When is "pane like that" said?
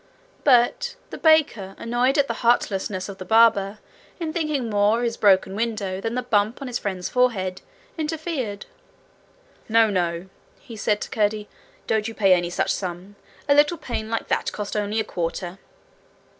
13.77-14.51